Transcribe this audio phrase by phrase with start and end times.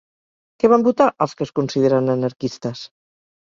[0.63, 2.87] Què van votar els que es consideren anarquistes?